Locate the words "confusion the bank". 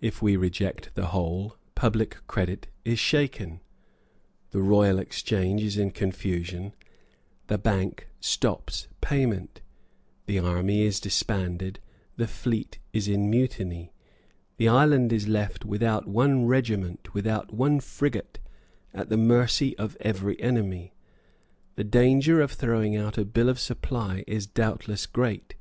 5.92-8.08